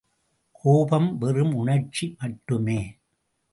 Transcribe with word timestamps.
கோபம் 0.51 1.17
வெறும் 1.17 1.53
உணர்ச்சி 1.53 2.15
மட்டுமே. 2.19 2.79